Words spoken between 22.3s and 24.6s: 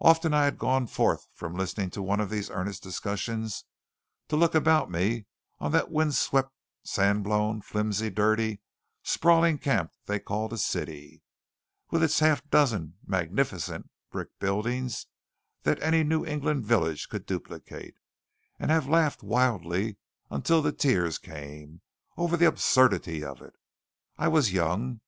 the absurdity of it. I was